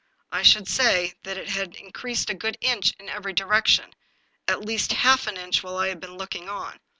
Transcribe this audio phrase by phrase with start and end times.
[0.31, 3.93] I should say that it had increased a good inch in every direction,
[4.47, 6.79] at least half an inch while I had been looking on.